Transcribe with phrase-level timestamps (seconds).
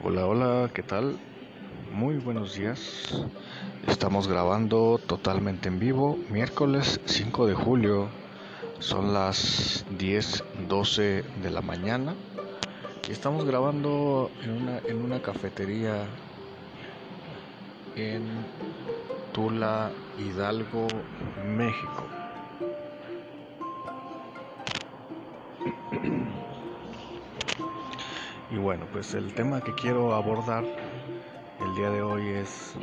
[0.00, 1.18] Hola, hola, ¿qué tal?
[1.92, 3.26] Muy buenos días.
[3.88, 8.06] Estamos grabando totalmente en vivo, miércoles 5 de julio.
[8.78, 12.14] Son las 10:12 de la mañana.
[13.08, 16.06] Y estamos grabando en una, en una cafetería
[17.96, 18.22] en
[19.32, 20.86] Tula, Hidalgo,
[21.44, 22.04] México.
[28.50, 30.64] Y bueno, pues el tema que quiero abordar
[31.60, 32.74] el día de hoy es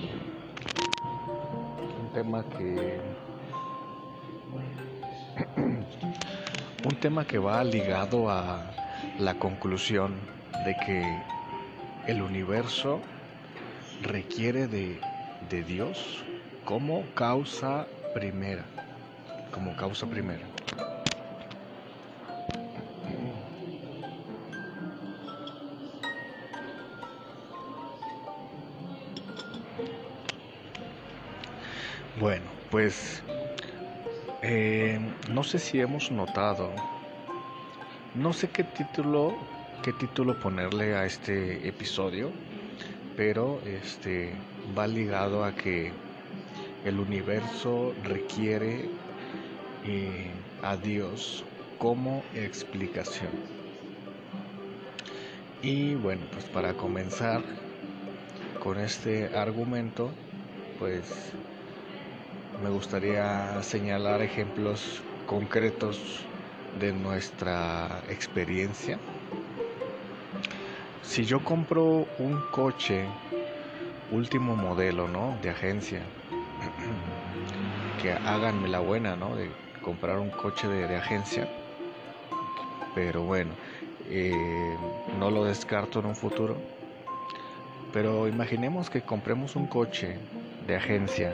[1.99, 2.99] un tema que
[6.85, 8.61] un tema que va ligado a
[9.17, 10.13] la conclusión
[10.65, 11.23] de que
[12.05, 12.99] el universo
[14.03, 14.99] requiere de,
[15.49, 16.23] de Dios
[16.63, 18.65] como causa primera,
[19.51, 20.45] como causa primera.
[32.19, 33.23] Bueno, pues
[34.41, 34.99] eh,
[35.29, 36.73] no sé si hemos notado,
[38.13, 39.35] no sé qué título,
[39.83, 42.31] qué título ponerle a este episodio,
[43.17, 44.33] pero este
[44.77, 45.93] va ligado a que
[46.85, 48.89] el universo requiere
[49.83, 51.45] eh, a Dios
[51.77, 53.31] como explicación.
[55.61, 57.43] Y bueno, pues para comenzar
[58.59, 60.13] con este argumento,
[60.79, 61.33] pues
[62.61, 66.25] me gustaría señalar ejemplos concretos
[66.79, 68.99] de nuestra experiencia.
[71.01, 73.05] Si yo compro un coche
[74.11, 75.37] último modelo, ¿no?
[75.41, 76.01] De agencia,
[78.01, 79.35] que háganme la buena, ¿no?
[79.35, 79.49] De
[79.81, 81.47] comprar un coche de, agencia.
[82.93, 83.51] Pero bueno,
[84.09, 84.77] eh,
[85.19, 86.57] no lo descarto en un futuro.
[87.91, 90.17] Pero imaginemos que compremos un coche
[90.67, 91.31] de agencia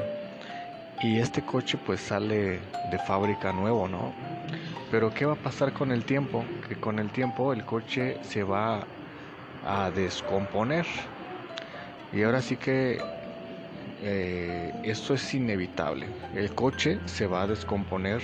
[1.04, 4.14] y este coche pues sale de fábrica nuevo, ¿no?
[4.92, 6.46] Pero ¿qué va a pasar con el tiempo?
[6.68, 8.88] Que con el tiempo el coche se va
[9.64, 10.86] a descomponer.
[12.12, 13.00] Y ahora sí que
[14.02, 16.08] eh, esto es inevitable.
[16.36, 18.22] El coche se va a descomponer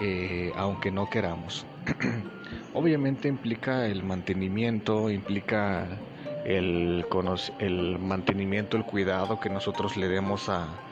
[0.00, 1.66] eh, aunque no queramos.
[2.72, 6.02] Obviamente implica el mantenimiento, implica
[6.44, 7.04] el,
[7.58, 10.87] el mantenimiento, el cuidado que nosotros le demos a,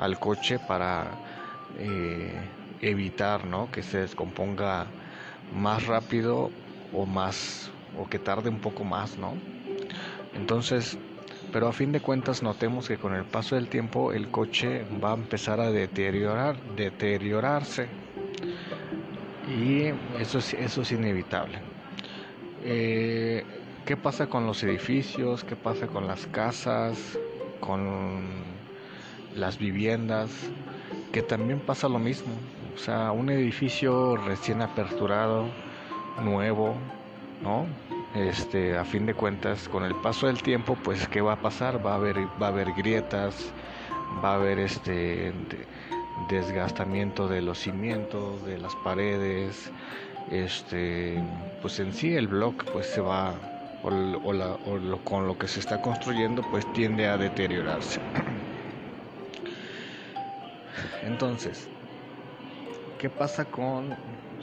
[0.00, 1.12] al coche para
[1.78, 2.32] eh,
[2.80, 3.70] evitar ¿no?
[3.70, 4.86] que se descomponga
[5.54, 6.50] más rápido
[6.92, 9.34] o más o que tarde un poco más, ¿no?
[10.34, 10.96] Entonces,
[11.52, 15.10] pero a fin de cuentas notemos que con el paso del tiempo el coche va
[15.10, 17.88] a empezar a deteriorar, deteriorarse
[19.48, 19.86] y
[20.20, 21.58] eso es, eso es inevitable.
[22.62, 23.44] Eh,
[23.84, 25.42] ¿Qué pasa con los edificios?
[25.42, 27.18] ¿Qué pasa con las casas?
[27.58, 28.59] Con
[29.34, 30.30] las viviendas,
[31.12, 32.32] que también pasa lo mismo.
[32.74, 35.46] O sea, un edificio recién aperturado,
[36.22, 36.74] nuevo,
[37.42, 37.66] ¿no?
[38.14, 41.84] Este, a fin de cuentas, con el paso del tiempo, pues ¿qué va a pasar?
[41.84, 43.52] Va a haber, va a haber grietas,
[44.22, 45.32] va a haber este
[46.28, 49.70] desgastamiento de los cimientos, de las paredes,
[50.30, 51.22] este,
[51.62, 53.34] pues en sí el bloque pues se va
[53.82, 58.00] o, o con lo que se está construyendo pues tiende a deteriorarse.
[61.02, 61.68] Entonces,
[62.98, 63.94] ¿qué pasa con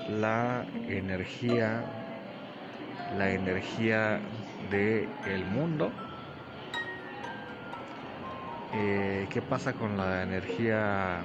[0.09, 1.83] la energía,
[3.17, 4.19] la energía
[4.71, 5.91] del el mundo?
[8.73, 11.21] Eh, ¿Qué pasa con la energía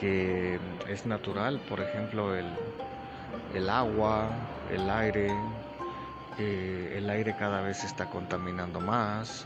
[0.00, 0.58] que
[0.88, 1.60] es natural?
[1.68, 4.28] Por ejemplo, el, agua,
[4.72, 5.28] el aire.
[6.38, 9.44] Eh, el aire cada vez está contaminando más,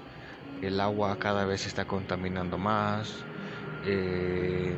[0.61, 3.25] el agua cada vez está contaminando más,
[3.84, 4.75] eh,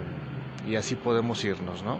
[0.67, 1.99] y así podemos irnos, ¿no?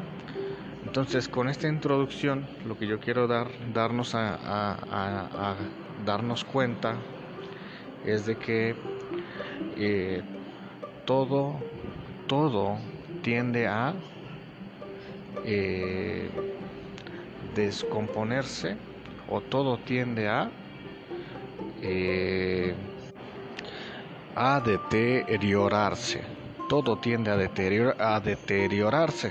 [0.87, 5.57] Entonces, con esta introducción, lo que yo quiero dar, darnos a,
[6.05, 6.97] darnos cuenta
[8.07, 8.75] es de que
[9.77, 10.23] eh,
[11.05, 11.59] todo,
[12.27, 12.79] todo
[13.23, 13.95] tiende a
[15.45, 16.31] eh,
[17.55, 18.77] descomponerse
[19.29, 20.51] o todo tiende a
[24.37, 26.34] a deteriorarse
[26.83, 29.31] todo tiende a, deteriorarse.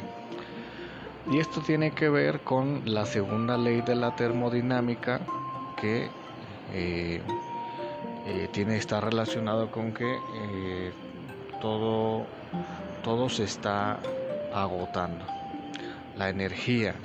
[1.30, 5.20] Y esto tiene que ver con la segunda ley de la termodinámica
[5.76, 6.08] que
[6.72, 7.22] eh,
[8.28, 10.94] eh, tiene está relacionado con que eh,
[11.60, 12.26] todo,
[13.04, 14.00] todo se está
[14.54, 15.26] agotando.
[16.16, 16.96] La energía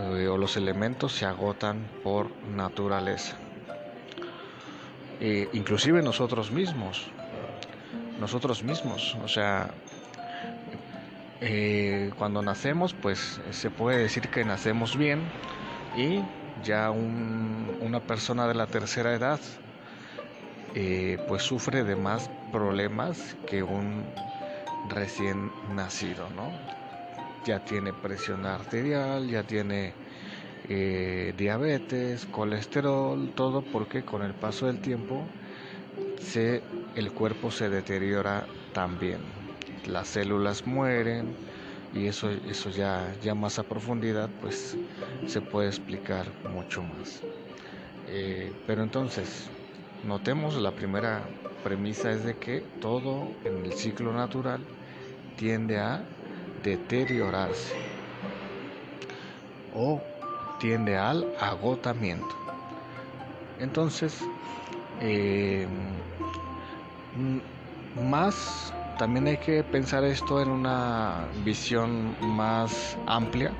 [0.00, 3.36] o los elementos se agotan por naturaleza.
[5.52, 7.12] inclusive nosotros mismos,
[8.22, 9.74] nosotros mismos, o sea,
[11.40, 15.20] eh, cuando nacemos, pues se puede decir que nacemos bien
[15.96, 16.20] y
[16.62, 19.40] ya una persona de la tercera edad
[20.76, 24.04] eh, pues sufre de más problemas que un
[24.88, 26.48] recién nacido, ¿no?
[27.44, 29.94] Ya tiene presión arterial, ya tiene
[30.68, 35.26] eh, diabetes, colesterol, todo porque con el paso del tiempo
[36.22, 36.62] se,
[36.96, 39.20] el cuerpo se deteriora también.
[39.86, 41.34] Las células mueren
[41.94, 44.76] y eso, eso ya, ya más a profundidad pues
[45.26, 47.22] se puede explicar mucho más.
[48.08, 49.50] Eh, pero entonces,
[50.04, 51.28] notemos la primera
[51.62, 54.60] premisa es de que todo en el ciclo natural
[55.36, 56.04] tiende a
[56.62, 57.74] deteriorarse
[59.74, 60.00] o
[60.60, 62.34] tiende al agotamiento.
[63.58, 64.24] Entonces,
[65.02, 65.66] eh,
[67.96, 73.52] más también hay que pensar esto en una visión más amplia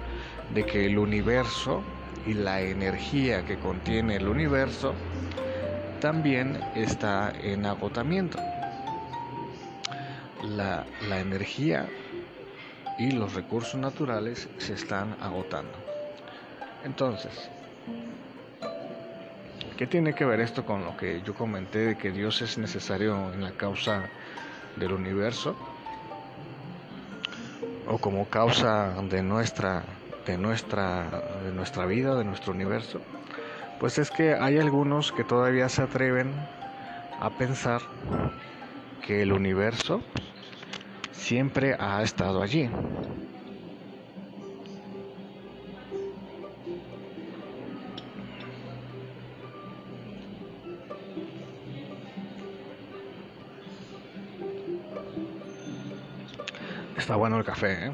[0.55, 1.83] de que el universo
[2.27, 4.95] y la energía que contiene el universo
[6.01, 8.39] también está en agotamiento.
[10.45, 11.89] La, la energía
[12.99, 15.79] y los recursos naturales se están agotando.
[16.85, 17.51] Entonces,
[19.77, 23.33] ¿qué tiene que ver esto con lo que yo comenté de que Dios es necesario
[23.33, 24.05] en la causa
[24.77, 25.57] del universo?
[27.89, 29.83] O como causa de nuestra,
[30.27, 31.05] de nuestra,
[31.45, 33.01] de nuestra vida, de nuestro universo.
[33.81, 36.33] Pues es que hay algunos que todavía se atreven
[37.21, 37.81] a pensar
[39.05, 40.03] que el universo
[41.11, 42.71] siempre ha estado allí.
[57.13, 57.93] Está bueno el café, ¿eh?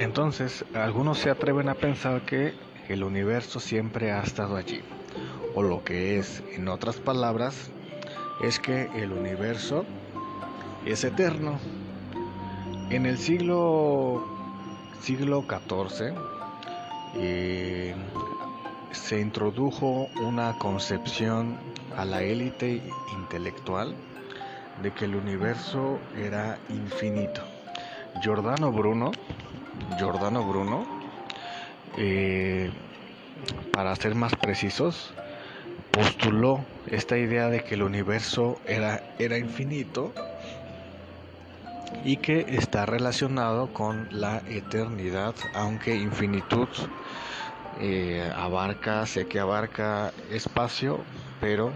[0.00, 2.54] Entonces, algunos se atreven a pensar que
[2.88, 4.80] el universo siempre ha estado allí.
[5.54, 7.70] O lo que es, en otras palabras,
[8.40, 9.84] es que el universo
[10.86, 11.58] es eterno.
[12.88, 14.24] En el siglo
[15.02, 16.14] siglo XIV
[17.16, 17.94] eh,
[18.92, 21.58] se introdujo una concepción
[21.98, 22.80] a la élite
[23.12, 23.94] intelectual
[24.82, 27.40] de que el universo era infinito.
[28.20, 29.12] Giordano Bruno,
[29.96, 30.84] Giordano Bruno,
[31.96, 32.70] eh,
[33.72, 35.12] para ser más precisos,
[35.92, 40.12] postuló esta idea de que el universo era, era infinito
[42.04, 46.68] y que está relacionado con la eternidad, aunque infinitud
[47.78, 51.04] eh, abarca, sé que abarca espacio,
[51.40, 51.72] pero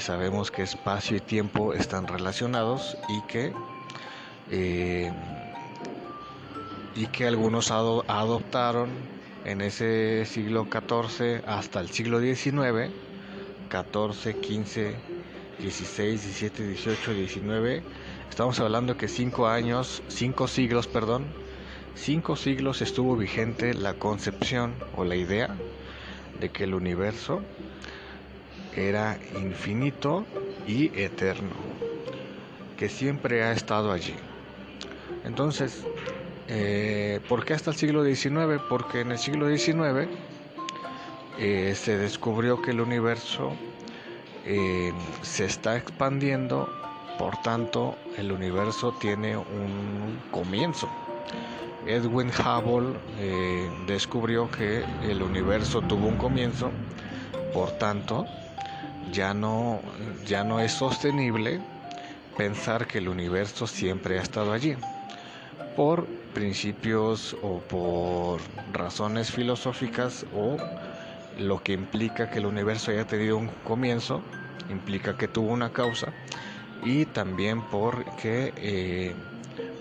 [0.00, 3.52] sabemos que espacio y tiempo están relacionados y que
[4.50, 5.10] eh,
[6.94, 8.90] y que algunos adoptaron
[9.44, 12.90] en ese siglo XIV hasta el siglo XIX
[13.68, 14.94] 14, 15,
[15.60, 17.82] 16, 17, 18, 19
[18.28, 21.24] estamos hablando que cinco años cinco siglos perdón
[21.94, 25.54] cinco siglos estuvo vigente la concepción o la idea
[26.40, 27.40] de que el universo
[28.76, 30.26] era infinito
[30.66, 31.50] y eterno,
[32.76, 34.14] que siempre ha estado allí.
[35.24, 35.84] Entonces,
[36.48, 38.60] eh, ¿por qué hasta el siglo XIX?
[38.68, 40.08] Porque en el siglo XIX
[41.38, 43.52] eh, se descubrió que el universo
[44.46, 46.68] eh, se está expandiendo,
[47.18, 50.88] por tanto el universo tiene un comienzo.
[51.86, 52.94] Edwin Hubble
[53.86, 56.70] descubrió que el universo tuvo un comienzo,
[57.54, 58.26] por tanto
[59.12, 59.82] ya no,
[60.26, 61.60] ya no es sostenible
[62.36, 64.76] pensar que el universo siempre ha estado allí.
[65.76, 68.40] Por principios o por
[68.72, 70.56] razones filosóficas o
[71.38, 74.22] lo que implica que el universo haya tenido un comienzo,
[74.68, 76.12] implica que tuvo una causa
[76.82, 79.14] y también porque eh,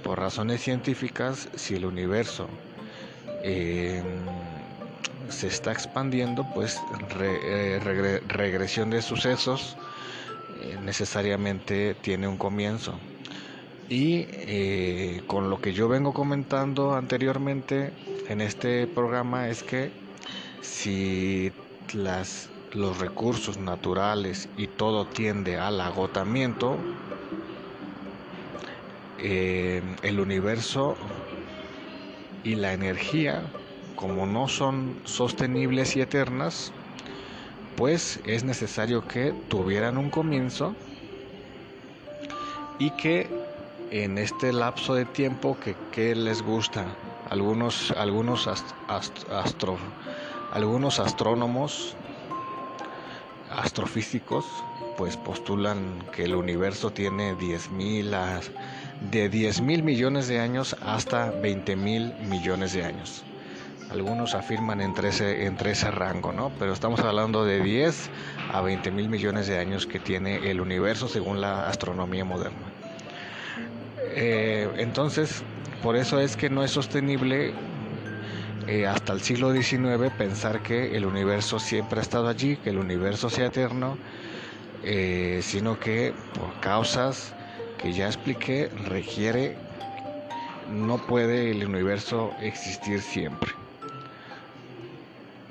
[0.03, 2.49] por razones científicas si el universo
[3.43, 4.03] eh,
[5.29, 6.81] se está expandiendo, pues
[7.19, 7.79] eh,
[8.27, 9.77] regresión de sucesos
[10.61, 12.93] eh, necesariamente tiene un comienzo.
[13.89, 17.91] Y eh, con lo que yo vengo comentando anteriormente
[18.27, 19.91] en este programa es que
[20.61, 21.51] si
[21.93, 26.77] las, los recursos naturales y todo tiende al agotamiento,
[29.21, 30.95] el universo
[32.45, 33.43] y la energía
[33.99, 36.71] como no son sostenibles y eternas,
[37.75, 40.73] pues es necesario que tuvieran un comienzo
[42.79, 43.29] y que
[43.91, 45.57] en este lapso de tiempo
[45.91, 46.85] que, les gusta
[47.29, 49.77] algunos algunos astro,
[50.53, 51.93] algunos astrónomos
[53.51, 54.45] astrofísicos
[54.97, 58.15] pues postulan que el universo tiene 10.000
[59.11, 63.25] de 10 mil millones de años hasta 20 mil millones de años.
[63.91, 66.51] Algunos afirman entre ese, entre ese rango, ¿no?
[66.59, 68.09] Pero estamos hablando de 10
[68.53, 72.57] a 20 mil millones de años que tiene el universo según la astronomía moderna.
[74.15, 75.43] Eh, entonces,
[75.81, 77.53] por eso es que no es sostenible
[78.67, 82.77] eh, hasta el siglo XIX pensar que el universo siempre ha estado allí, que el
[82.77, 83.97] universo sea eterno
[84.83, 87.33] eh, sino que por causas
[87.77, 89.55] que ya expliqué requiere,
[90.71, 93.58] no puede el universo existir siempre.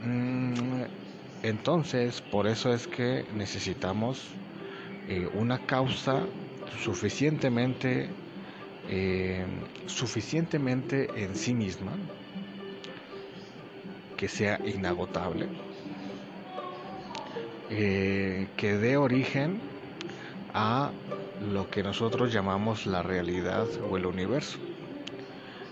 [0.09, 0.85] Mm,
[1.43, 4.39] entonces, por eso es que necesitamos
[5.07, 6.29] eh, una causa
[6.83, 8.11] suficientemente,
[8.89, 9.47] eh,
[9.87, 11.99] suficientemente en sí misma,
[14.17, 15.49] que sea inagotable
[17.71, 19.61] eh, que dé origen
[20.55, 20.93] a
[21.41, 24.59] lo que nosotros llamamos la realidad o el universo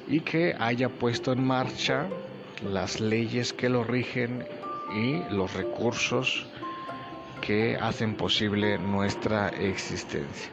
[0.07, 2.09] y que haya puesto en marcha
[2.63, 4.47] las leyes que lo rigen
[4.95, 6.47] y los recursos
[7.41, 10.51] que hacen posible nuestra existencia.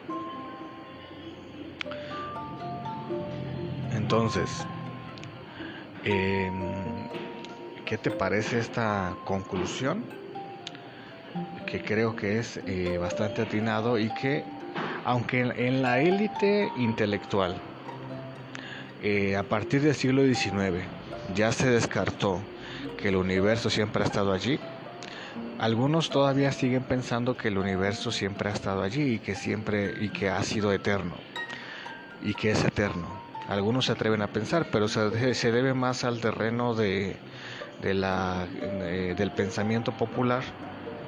[3.92, 4.66] Entonces,
[6.04, 7.08] em,
[7.86, 10.04] ¿qué te parece esta conclusión?
[11.74, 14.44] que creo que es eh, bastante atinado y que
[15.04, 17.56] aunque en, la élite intelectual
[19.02, 20.84] eh, a partir del siglo XIX
[21.26, 22.48] ya se descartó
[22.96, 24.60] que el universo siempre ha estado allí,
[25.58, 30.10] algunos todavía siguen pensando que el universo siempre ha estado allí y que siempre y
[30.10, 31.24] que ha sido eterno
[32.20, 33.22] y que es eterno.
[33.46, 37.22] Algunos se atreven a pensar, pero se, se debe más al terreno de,
[37.78, 40.44] de la, eh, del pensamiento popular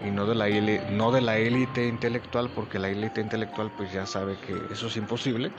[0.01, 0.49] y no de la
[0.91, 4.97] no de la élite intelectual porque la élite intelectual pues ya sabe que eso es
[4.97, 5.55] imposible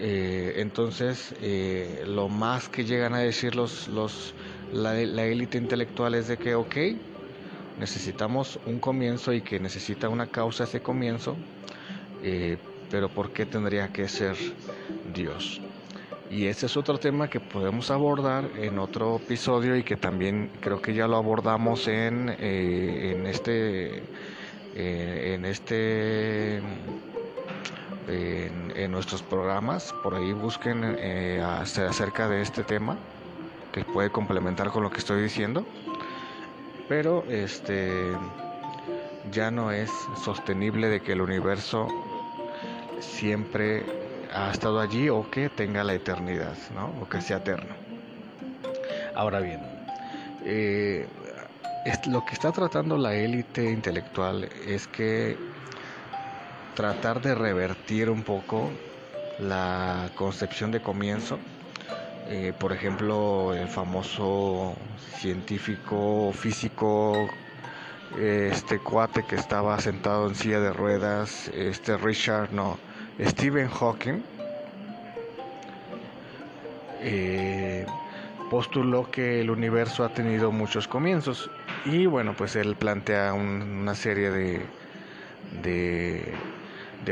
[0.00, 4.32] eh, entonces eh, lo más que llegan a decir los, los
[4.72, 6.76] la, élite intelectual es de que ok
[7.80, 11.36] necesitamos un comienzo y que necesita una causa ese comienzo
[12.22, 12.58] eh,
[12.90, 14.36] pero ¿por qué tendría que ser
[15.12, 15.60] Dios?
[16.30, 20.80] Y ese es otro tema que podemos abordar en otro episodio y que también creo
[20.80, 24.02] que ya lo abordamos en, en este
[24.74, 26.60] en este
[28.06, 29.94] en, nuestros programas.
[30.02, 32.96] Por ahí busquen eh, acerca de este tema
[33.72, 35.64] que puede complementar con lo que estoy diciendo.
[36.88, 38.16] Pero este
[39.30, 39.90] ya no es
[40.24, 41.86] sostenible de que el universo
[43.00, 43.84] siempre
[44.32, 46.94] ha estado allí o que tenga la eternidad, ¿no?
[47.00, 47.74] o que sea eterno.
[49.14, 49.60] Ahora bien,
[50.44, 51.06] eh,
[52.06, 55.36] lo que está tratando la élite intelectual es que
[56.78, 58.70] tratar de revertir un poco
[59.40, 61.36] la concepción de comienzo.
[62.28, 64.76] Eh, por ejemplo, el famoso
[65.18, 67.28] científico físico,
[68.16, 72.78] este cuate que estaba sentado en silla de ruedas, este Richard, no,
[73.20, 74.22] Stephen Hawking
[77.00, 77.86] eh,
[78.52, 81.50] postuló que el universo ha tenido muchos comienzos
[81.84, 84.62] y bueno pues él plantea una serie de,
[85.62, 86.34] de,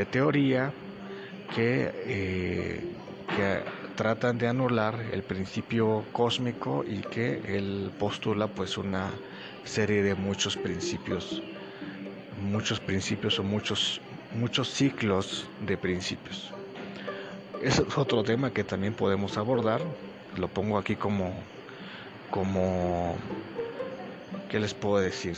[0.06, 0.74] teoría
[1.48, 2.86] que, eh,
[3.26, 3.64] que
[3.94, 9.22] tratan de anular el principio cósmico y que él postula pues una
[9.62, 11.44] serie de muchos principios
[12.30, 16.56] muchos principios o muchos muchos ciclos de principios.
[17.58, 19.82] Es otro tema que también podemos abordar.
[20.36, 21.48] Lo pongo aquí como,
[22.30, 23.18] como,
[24.48, 25.36] ¿qué les puedo decir?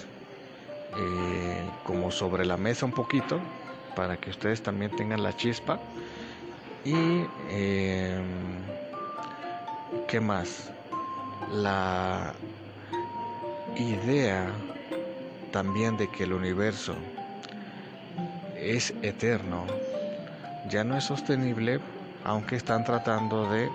[0.92, 3.57] Eh, como sobre la mesa un poquito
[3.98, 5.80] para que ustedes también tengan la chispa.
[6.84, 6.94] Y,
[7.50, 8.22] eh,
[10.06, 10.70] ¿qué más?
[11.50, 12.32] La
[13.74, 14.52] idea
[15.50, 16.94] también de que el universo
[18.56, 19.66] es eterno,
[20.70, 21.80] ya no es sostenible,
[22.24, 23.68] aunque están tratando de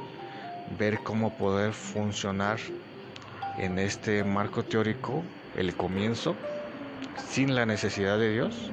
[0.80, 2.60] ver cómo poder funcionar
[3.58, 5.22] en este marco teórico
[5.58, 6.34] el comienzo
[7.30, 8.72] sin la necesidad de Dios,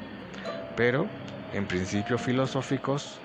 [0.76, 1.08] pero
[1.52, 3.20] en principios filosóficos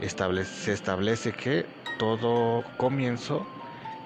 [0.00, 1.66] se establece que
[1.98, 3.46] todo comienzo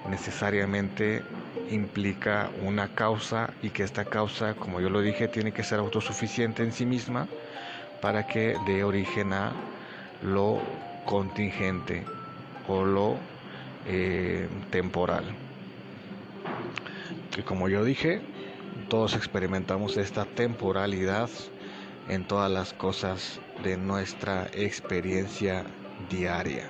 [0.09, 1.21] necesariamente
[1.69, 6.63] implica una causa y que esta causa, como yo lo dije, tiene que ser autosuficiente
[6.63, 7.27] en sí misma
[8.01, 9.51] para que dé origen a
[10.23, 10.59] lo
[11.05, 12.03] contingente
[12.67, 13.15] o lo
[13.87, 15.25] eh, temporal.
[17.37, 18.21] Y como yo dije,
[18.89, 21.29] todos experimentamos esta temporalidad
[22.09, 25.63] en todas las cosas de nuestra experiencia
[26.09, 26.69] diaria.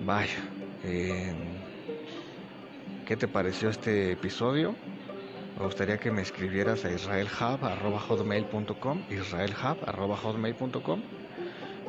[0.00, 0.38] Vaya,
[0.84, 1.32] eh,
[3.06, 4.74] ¿qué te pareció este episodio?
[5.58, 11.02] Me gustaría que me escribieras a israelhub.hotmail.com israelhub.hotmail.com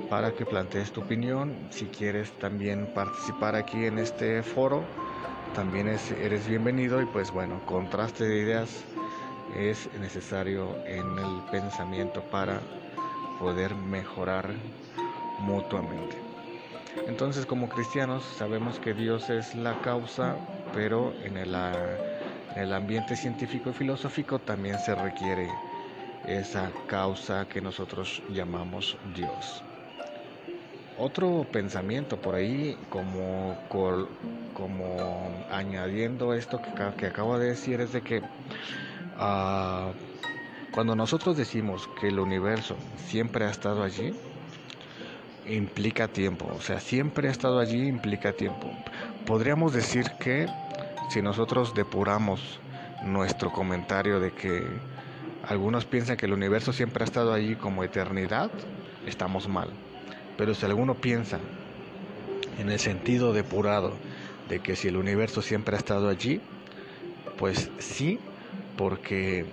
[0.09, 1.55] para que plantees tu opinión.
[1.69, 4.83] Si quieres también participar aquí en este foro,
[5.53, 8.83] también eres bienvenido y pues bueno, contraste de ideas
[9.55, 12.61] es necesario en el pensamiento para
[13.39, 14.49] poder mejorar
[15.39, 16.17] mutuamente.
[17.07, 20.35] Entonces como cristianos sabemos que Dios es la causa,
[20.73, 25.49] pero en el, en el ambiente científico y filosófico también se requiere
[26.27, 29.63] esa causa que nosotros llamamos Dios.
[30.97, 38.01] Otro pensamiento por ahí, como, como añadiendo esto que, que acabo de decir, es de
[38.01, 38.21] que
[39.19, 39.91] uh,
[40.71, 42.75] cuando nosotros decimos que el universo
[43.07, 44.13] siempre ha estado allí,
[45.47, 46.49] implica tiempo.
[46.55, 48.71] O sea, siempre ha estado allí implica tiempo.
[49.25, 50.47] Podríamos decir que
[51.09, 52.59] si nosotros depuramos
[53.03, 54.63] nuestro comentario de que
[55.47, 58.51] algunos piensan que el universo siempre ha estado allí como eternidad,
[59.05, 59.69] estamos mal.
[60.37, 61.39] Pero si alguno piensa
[62.59, 63.93] en el sentido depurado
[64.47, 66.41] de que si el universo siempre ha estado allí,
[67.37, 68.19] pues sí,
[68.79, 69.45] porque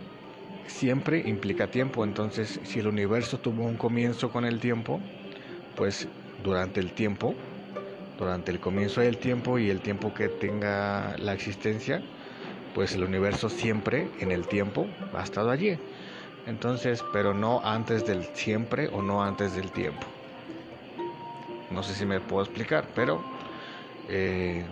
[0.69, 2.05] siempre implica tiempo.
[2.05, 5.01] Entonces, si el universo tuvo un comienzo con el tiempo,
[5.75, 6.07] pues
[6.45, 7.35] durante el tiempo,
[8.19, 12.05] durante el comienzo del tiempo y el tiempo que tenga la existencia,
[12.73, 15.77] pues el universo siempre en el tiempo ha estado allí.
[16.47, 20.07] Entonces, pero no antes del siempre o no antes del tiempo.
[21.73, 23.25] No sé si me puedo explicar, pero
[24.09, 24.65] eh,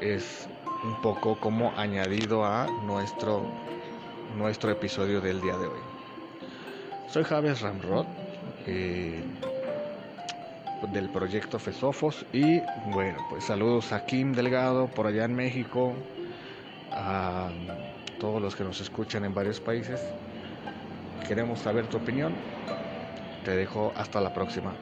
[0.00, 0.48] es
[0.84, 3.42] un poco como añadido a nuestro,
[4.36, 5.80] nuestro episodio del día de hoy.
[7.08, 8.06] Soy Javes Ramrod
[8.66, 9.22] eh,
[10.92, 12.60] del proyecto Fesofos y
[12.92, 15.94] bueno, pues saludos a Kim Delgado por allá en México,
[16.92, 17.48] a
[18.20, 20.02] todos los que nos escuchan en varios países.
[21.26, 22.34] Queremos saber tu opinión.
[23.44, 24.74] Te dejo hasta la próxima.